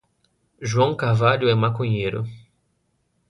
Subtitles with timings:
[0.59, 2.23] João Carvalho é maconheiro